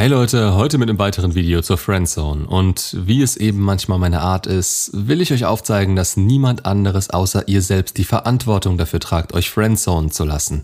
[0.00, 4.22] Hey Leute, heute mit einem weiteren Video zur Friendzone und wie es eben manchmal meine
[4.22, 8.98] Art ist, will ich euch aufzeigen, dass niemand anderes außer ihr selbst die Verantwortung dafür
[8.98, 10.62] tragt, euch Friendzone zu lassen.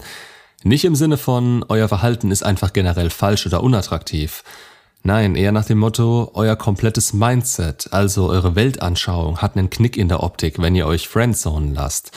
[0.64, 4.42] Nicht im Sinne von, euer Verhalten ist einfach generell falsch oder unattraktiv.
[5.02, 10.08] Nein, eher nach dem Motto, euer komplettes Mindset, also eure Weltanschauung, hat einen Knick in
[10.08, 12.10] der Optik, wenn ihr euch Friendzonen lasst.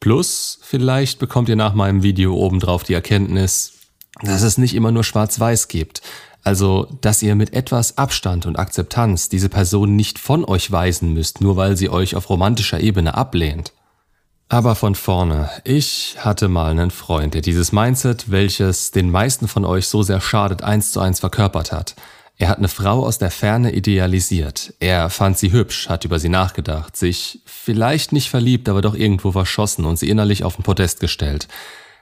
[0.00, 3.74] Plus, vielleicht bekommt ihr nach meinem Video obendrauf die Erkenntnis,
[4.20, 6.02] dass es nicht immer nur schwarz-weiß gibt.
[6.46, 11.40] Also, dass ihr mit etwas Abstand und Akzeptanz diese Person nicht von euch weisen müsst,
[11.40, 13.72] nur weil sie euch auf romantischer Ebene ablehnt.
[14.48, 15.50] Aber von vorne.
[15.64, 20.20] Ich hatte mal einen Freund, der dieses Mindset, welches den meisten von euch so sehr
[20.20, 21.96] schadet, eins zu eins verkörpert hat.
[22.38, 24.72] Er hat eine Frau aus der Ferne idealisiert.
[24.78, 29.32] Er fand sie hübsch, hat über sie nachgedacht, sich vielleicht nicht verliebt, aber doch irgendwo
[29.32, 31.48] verschossen und sie innerlich auf den Podest gestellt.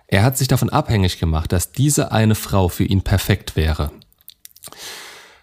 [0.06, 3.90] Er hat sich davon abhängig gemacht, dass diese eine Frau für ihn perfekt wäre.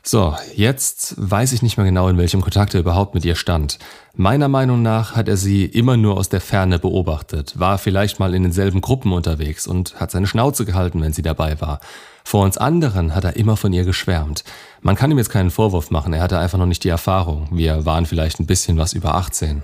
[0.03, 3.77] So, jetzt weiß ich nicht mehr genau, in welchem Kontakt er überhaupt mit ihr stand.
[4.15, 8.33] Meiner Meinung nach hat er sie immer nur aus der Ferne beobachtet, war vielleicht mal
[8.33, 11.81] in denselben Gruppen unterwegs und hat seine Schnauze gehalten, wenn sie dabei war.
[12.23, 14.43] Vor uns anderen hat er immer von ihr geschwärmt.
[14.81, 17.47] Man kann ihm jetzt keinen Vorwurf machen, er hatte einfach noch nicht die Erfahrung.
[17.51, 19.61] Wir waren vielleicht ein bisschen was über 18.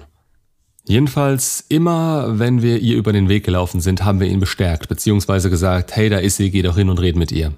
[0.86, 5.50] Jedenfalls, immer wenn wir ihr über den Weg gelaufen sind, haben wir ihn bestärkt, beziehungsweise
[5.50, 7.54] gesagt, hey, da ist sie, geh doch hin und red mit ihr.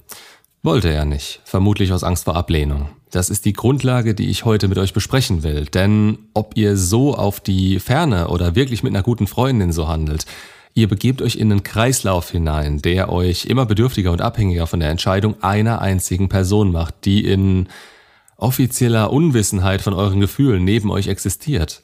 [0.61, 2.89] Wollte er nicht, vermutlich aus Angst vor Ablehnung.
[3.11, 7.15] Das ist die Grundlage, die ich heute mit euch besprechen will, denn ob ihr so
[7.15, 10.25] auf die Ferne oder wirklich mit einer guten Freundin so handelt,
[10.73, 14.89] ihr begebt euch in einen Kreislauf hinein, der euch immer bedürftiger und abhängiger von der
[14.89, 17.69] Entscheidung einer einzigen Person macht, die in
[18.35, 21.83] offizieller Unwissenheit von euren Gefühlen neben euch existiert.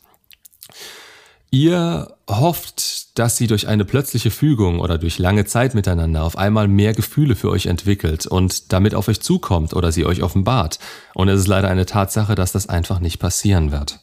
[1.56, 6.68] Ihr hofft, dass sie durch eine plötzliche Fügung oder durch lange Zeit miteinander auf einmal
[6.68, 10.80] mehr Gefühle für euch entwickelt und damit auf euch zukommt oder sie euch offenbart.
[11.14, 14.02] Und es ist leider eine Tatsache, dass das einfach nicht passieren wird.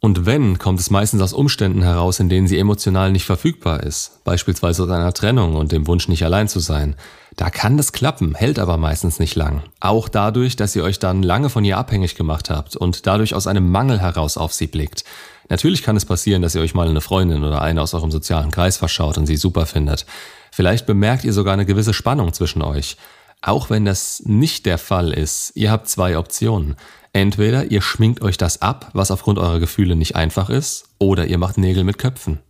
[0.00, 4.24] Und wenn, kommt es meistens aus Umständen heraus, in denen sie emotional nicht verfügbar ist,
[4.24, 6.96] beispielsweise aus einer Trennung und dem Wunsch nicht allein zu sein.
[7.38, 9.62] Da kann das klappen, hält aber meistens nicht lang.
[9.78, 13.46] Auch dadurch, dass ihr euch dann lange von ihr abhängig gemacht habt und dadurch aus
[13.46, 15.04] einem Mangel heraus auf sie blickt.
[15.48, 18.50] Natürlich kann es passieren, dass ihr euch mal eine Freundin oder eine aus eurem sozialen
[18.50, 20.04] Kreis verschaut und sie super findet.
[20.50, 22.96] Vielleicht bemerkt ihr sogar eine gewisse Spannung zwischen euch.
[23.40, 26.74] Auch wenn das nicht der Fall ist, ihr habt zwei Optionen.
[27.12, 31.38] Entweder ihr schminkt euch das ab, was aufgrund eurer Gefühle nicht einfach ist, oder ihr
[31.38, 32.40] macht Nägel mit Köpfen.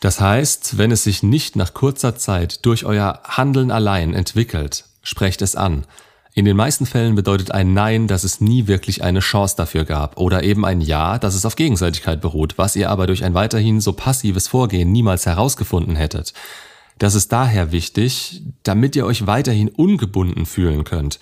[0.00, 5.42] Das heißt, wenn es sich nicht nach kurzer Zeit durch euer Handeln allein entwickelt, sprecht
[5.42, 5.84] es an.
[6.32, 10.16] In den meisten Fällen bedeutet ein Nein, dass es nie wirklich eine Chance dafür gab
[10.16, 13.80] oder eben ein Ja, dass es auf Gegenseitigkeit beruht, was ihr aber durch ein weiterhin
[13.80, 16.32] so passives Vorgehen niemals herausgefunden hättet.
[16.98, 21.18] Das ist daher wichtig, damit ihr euch weiterhin ungebunden fühlen könnt.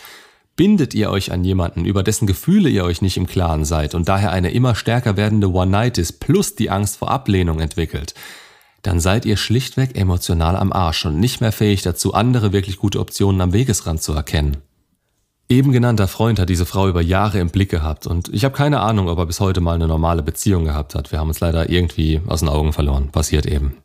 [0.57, 4.09] Bindet ihr euch an jemanden, über dessen Gefühle ihr euch nicht im Klaren seid und
[4.09, 8.15] daher eine immer stärker werdende One-Night-Is plus die Angst vor Ablehnung entwickelt,
[8.83, 13.01] dann seid ihr schlichtweg emotional am Arsch und nicht mehr fähig dazu, andere wirklich gute
[13.01, 14.59] Optionen am Wegesrand zu erkennen.
[15.51, 18.81] Eben genannter Freund hat diese Frau über Jahre im Blick gehabt und ich habe keine
[18.81, 21.11] Ahnung, ob er bis heute mal eine normale Beziehung gehabt hat.
[21.11, 23.09] Wir haben uns leider irgendwie aus den Augen verloren.
[23.11, 23.79] Passiert eben.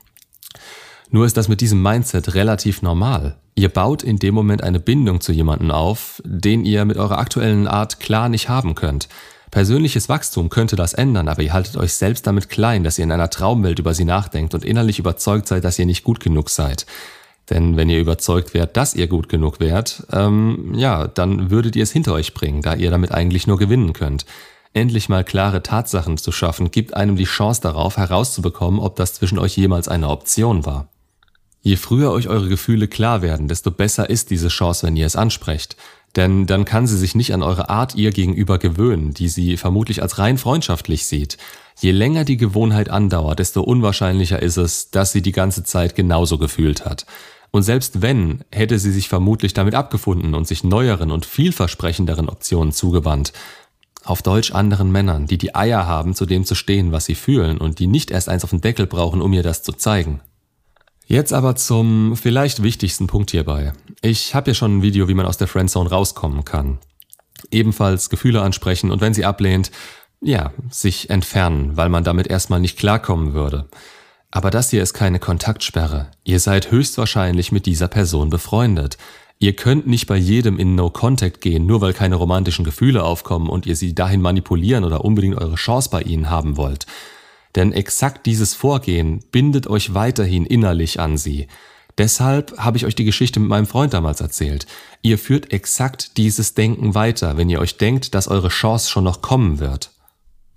[1.09, 3.37] Nur ist das mit diesem Mindset relativ normal.
[3.55, 7.67] Ihr baut in dem Moment eine Bindung zu jemandem auf, den ihr mit eurer aktuellen
[7.67, 9.07] Art klar nicht haben könnt.
[9.53, 13.11] Persönliches Wachstum könnte das ändern, aber ihr haltet euch selbst damit klein, dass ihr in
[13.11, 16.87] einer Traumwelt über sie nachdenkt und innerlich überzeugt seid, dass ihr nicht gut genug seid.
[17.51, 21.83] Denn wenn ihr überzeugt wärt, dass ihr gut genug wärt, ähm, ja, dann würdet ihr
[21.83, 24.25] es hinter euch bringen, da ihr damit eigentlich nur gewinnen könnt.
[24.73, 29.37] Endlich mal klare Tatsachen zu schaffen, gibt einem die Chance darauf, herauszubekommen, ob das zwischen
[29.37, 30.87] euch jemals eine Option war.
[31.61, 35.15] Je früher euch eure Gefühle klar werden, desto besser ist diese Chance, wenn ihr es
[35.15, 35.77] ansprecht.
[36.15, 40.01] Denn dann kann sie sich nicht an eure Art ihr gegenüber gewöhnen, die sie vermutlich
[40.01, 41.37] als rein freundschaftlich sieht.
[41.79, 46.37] Je länger die Gewohnheit andauert, desto unwahrscheinlicher ist es, dass sie die ganze Zeit genauso
[46.37, 47.07] gefühlt hat.
[47.49, 52.73] Und selbst wenn, hätte sie sich vermutlich damit abgefunden und sich neueren und vielversprechenderen Optionen
[52.73, 53.33] zugewandt.
[54.03, 57.57] Auf Deutsch anderen Männern, die die Eier haben, zu dem zu stehen, was sie fühlen
[57.57, 60.19] und die nicht erst eins auf den Deckel brauchen, um ihr das zu zeigen.
[61.05, 63.73] Jetzt aber zum vielleicht wichtigsten Punkt hierbei.
[64.01, 66.79] Ich habe ja schon ein Video, wie man aus der Friendzone rauskommen kann.
[67.51, 69.71] Ebenfalls Gefühle ansprechen und wenn sie ablehnt,
[70.21, 73.67] ja, sich entfernen, weil man damit erstmal nicht klarkommen würde.
[74.31, 76.09] Aber das hier ist keine Kontaktsperre.
[76.23, 78.97] Ihr seid höchstwahrscheinlich mit dieser Person befreundet.
[79.37, 83.49] Ihr könnt nicht bei jedem in No Contact gehen, nur weil keine romantischen Gefühle aufkommen
[83.49, 86.85] und ihr sie dahin manipulieren oder unbedingt eure Chance bei ihnen haben wollt.
[87.55, 91.47] Denn exakt dieses Vorgehen bindet euch weiterhin innerlich an sie.
[91.97, 94.65] Deshalb habe ich euch die Geschichte mit meinem Freund damals erzählt.
[95.03, 99.21] Ihr führt exakt dieses Denken weiter, wenn ihr euch denkt, dass eure Chance schon noch
[99.21, 99.91] kommen wird.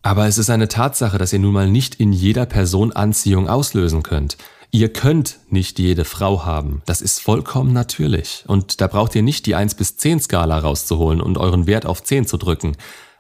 [0.03, 4.03] Aber es ist eine Tatsache, dass ihr nun mal nicht in jeder Person Anziehung auslösen
[4.03, 4.39] könnt.
[4.71, 6.83] Ihr könnt nicht jede Frau haben.
[6.87, 8.45] Das ist vollkommen natürlich.
[8.47, 12.03] Und da braucht ihr nicht die 1 bis 10 Skala rauszuholen und euren Wert auf
[12.03, 12.77] 10 zu drücken.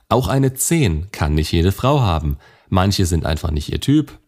[0.08, 2.38] Auch eine 10 kann nicht jede Frau haben.
[2.68, 4.18] Manche sind einfach nicht ihr Typ.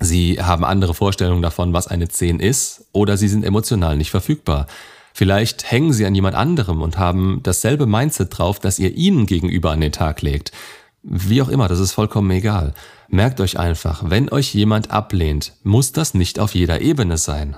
[0.00, 4.66] Sie haben andere Vorstellungen davon, was eine 10 ist, oder sie sind emotional nicht verfügbar.
[5.12, 9.72] Vielleicht hängen sie an jemand anderem und haben dasselbe Mindset drauf, das ihr ihnen gegenüber
[9.72, 10.52] an den Tag legt.
[11.02, 12.74] Wie auch immer, das ist vollkommen egal.
[13.08, 17.56] Merkt euch einfach, wenn euch jemand ablehnt, muss das nicht auf jeder Ebene sein.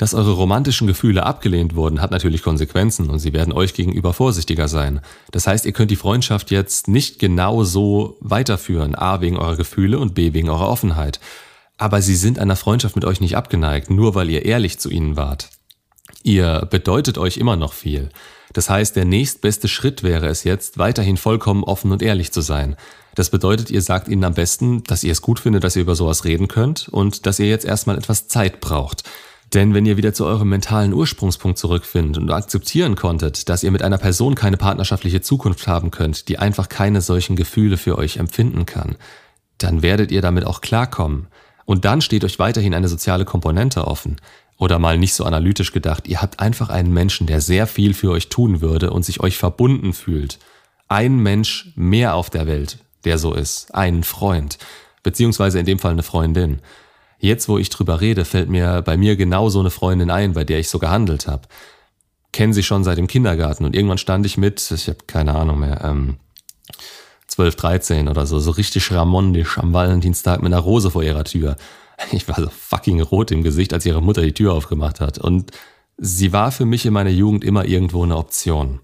[0.00, 4.66] Dass eure romantischen Gefühle abgelehnt wurden, hat natürlich Konsequenzen und sie werden euch gegenüber vorsichtiger
[4.66, 5.02] sein.
[5.30, 9.98] Das heißt, ihr könnt die Freundschaft jetzt nicht genau so weiterführen, a wegen eurer Gefühle
[9.98, 11.20] und b wegen eurer Offenheit.
[11.76, 15.18] Aber sie sind einer Freundschaft mit euch nicht abgeneigt, nur weil ihr ehrlich zu ihnen
[15.18, 15.50] wart.
[16.22, 18.08] Ihr bedeutet euch immer noch viel.
[18.54, 22.76] Das heißt, der nächstbeste Schritt wäre es jetzt, weiterhin vollkommen offen und ehrlich zu sein.
[23.16, 25.94] Das bedeutet, ihr sagt ihnen am besten, dass ihr es gut findet, dass ihr über
[25.94, 29.04] sowas reden könnt und dass ihr jetzt erstmal etwas Zeit braucht.
[29.52, 33.82] Denn wenn ihr wieder zu eurem mentalen Ursprungspunkt zurückfindet und akzeptieren konntet, dass ihr mit
[33.82, 38.64] einer Person keine partnerschaftliche Zukunft haben könnt, die einfach keine solchen Gefühle für euch empfinden
[38.64, 38.96] kann,
[39.58, 41.26] dann werdet ihr damit auch klarkommen.
[41.64, 44.16] Und dann steht euch weiterhin eine soziale Komponente offen.
[44.56, 48.10] Oder mal nicht so analytisch gedacht, ihr habt einfach einen Menschen, der sehr viel für
[48.10, 50.38] euch tun würde und sich euch verbunden fühlt.
[50.86, 53.74] Ein Mensch mehr auf der Welt, der so ist.
[53.74, 54.58] Einen Freund.
[55.02, 56.60] Beziehungsweise in dem Fall eine Freundin.
[57.20, 60.42] Jetzt, wo ich drüber rede, fällt mir bei mir genau so eine Freundin ein, bei
[60.42, 61.42] der ich so gehandelt habe.
[62.32, 65.60] Kennen sie schon seit dem Kindergarten und irgendwann stand ich mit, ich habe keine Ahnung
[65.60, 66.16] mehr, ähm,
[67.26, 71.56] 12, 13 oder so, so richtig ramondisch am Valentinstag mit einer Rose vor ihrer Tür.
[72.12, 75.18] Ich war so fucking rot im Gesicht, als ihre Mutter die Tür aufgemacht hat.
[75.18, 75.50] Und
[75.98, 78.80] sie war für mich in meiner Jugend immer irgendwo eine Option.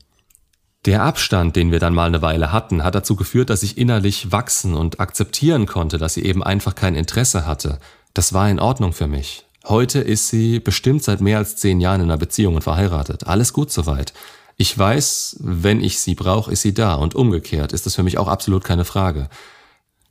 [0.84, 4.32] Der Abstand, den wir dann mal eine Weile hatten, hat dazu geführt, dass ich innerlich
[4.32, 7.78] wachsen und akzeptieren konnte, dass sie eben einfach kein Interesse hatte.
[8.16, 9.44] Das war in Ordnung für mich.
[9.66, 13.26] Heute ist sie bestimmt seit mehr als zehn Jahren in einer Beziehung und verheiratet.
[13.26, 14.14] Alles gut soweit.
[14.56, 18.16] Ich weiß, wenn ich sie brauche, ist sie da und umgekehrt ist das für mich
[18.16, 19.28] auch absolut keine Frage.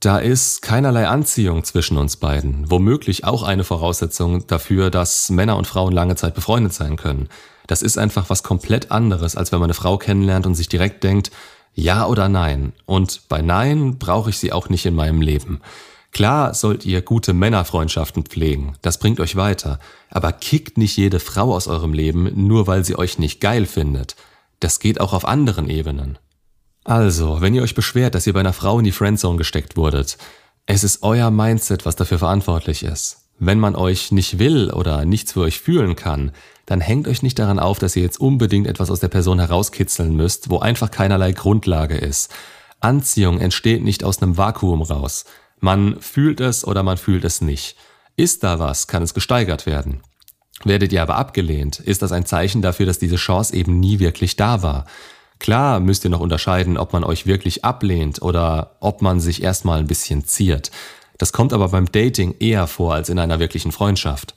[0.01, 5.65] Da ist keinerlei Anziehung zwischen uns beiden, womöglich auch eine Voraussetzung dafür, dass Männer und
[5.65, 7.27] Frauen lange Zeit befreundet sein können.
[7.65, 11.03] Das ist einfach was komplett anderes, als wenn man eine Frau kennenlernt und sich direkt
[11.03, 11.31] denkt,
[11.73, 12.73] ja oder nein.
[12.85, 15.61] Und bei Nein brauche ich sie auch nicht in meinem Leben.
[16.15, 19.79] Klar sollt ihr gute Männerfreundschaften pflegen, das bringt euch weiter,
[20.09, 24.15] aber kickt nicht jede Frau aus eurem Leben, nur weil sie euch nicht geil findet.
[24.61, 26.17] Das geht auch auf anderen Ebenen.
[26.85, 30.17] Also, wenn ihr euch beschwert, dass ihr bei einer Frau in die Friendzone gesteckt wurdet,
[30.65, 33.25] es ist euer Mindset, was dafür verantwortlich ist.
[33.37, 36.31] Wenn man euch nicht will oder nichts für euch fühlen kann,
[36.65, 40.15] dann hängt euch nicht daran auf, dass ihr jetzt unbedingt etwas aus der Person herauskitzeln
[40.15, 42.33] müsst, wo einfach keinerlei Grundlage ist.
[42.79, 45.25] Anziehung entsteht nicht aus einem Vakuum raus.
[45.65, 47.75] Man fühlt es oder man fühlt es nicht.
[48.15, 50.01] Ist da was, kann es gesteigert werden.
[50.63, 54.35] Werdet ihr aber abgelehnt, ist das ein Zeichen dafür, dass diese Chance eben nie wirklich
[54.35, 54.85] da war.
[55.39, 59.79] Klar müsst ihr noch unterscheiden, ob man euch wirklich ablehnt oder ob man sich erstmal
[59.79, 60.69] ein bisschen ziert.
[61.17, 64.35] Das kommt aber beim Dating eher vor als in einer wirklichen Freundschaft.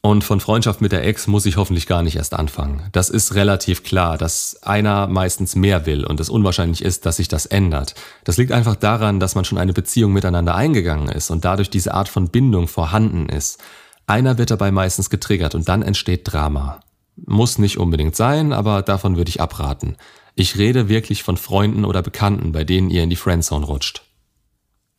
[0.00, 2.88] Und von Freundschaft mit der Ex muss ich hoffentlich gar nicht erst anfangen.
[2.92, 7.26] Das ist relativ klar, dass einer meistens mehr will und es unwahrscheinlich ist, dass sich
[7.26, 7.94] das ändert.
[8.22, 11.94] Das liegt einfach daran, dass man schon eine Beziehung miteinander eingegangen ist und dadurch diese
[11.94, 13.58] Art von Bindung vorhanden ist.
[14.06, 16.80] Einer wird dabei meistens getriggert und dann entsteht Drama.
[17.16, 19.96] Muss nicht unbedingt sein, aber davon würde ich abraten.
[20.36, 24.07] Ich rede wirklich von Freunden oder Bekannten, bei denen ihr in die Friendzone rutscht.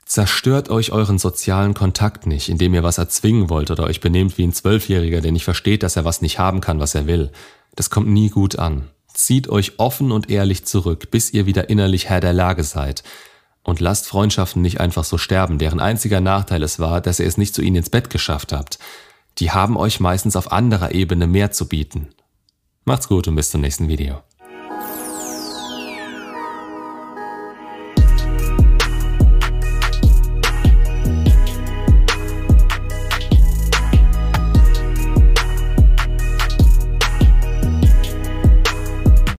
[0.09, 4.43] Zerstört euch euren sozialen Kontakt nicht, indem ihr was erzwingen wollt oder euch benehmt wie
[4.43, 7.31] ein Zwölfjähriger, der nicht versteht, dass er was nicht haben kann, was er will.
[7.75, 8.89] Das kommt nie gut an.
[9.13, 13.03] Zieht euch offen und ehrlich zurück, bis ihr wieder innerlich Herr der Lage seid.
[13.63, 17.37] Und lasst Freundschaften nicht einfach so sterben, deren einziger Nachteil es war, dass ihr es
[17.37, 18.79] nicht zu ihnen ins Bett geschafft habt
[19.39, 22.09] die haben euch meistens auf anderer Ebene mehr zu bieten.
[22.85, 24.21] Macht's gut und bis zum nächsten Video.